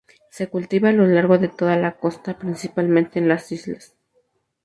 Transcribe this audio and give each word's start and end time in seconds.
Se 0.31 0.47
cultiva 0.49 0.89
a 0.89 0.93
lo 0.93 1.05
largo 1.05 1.37
de 1.37 1.47
toda 1.47 1.77
la 1.77 1.97
costa, 1.97 2.39
principalmente 2.39 3.19
en 3.19 3.27
las 3.27 3.51
islas. 3.51 3.93